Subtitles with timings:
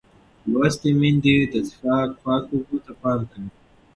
[0.51, 3.49] لوستې میندې د څښاک پاکو اوبو ته پام کوي.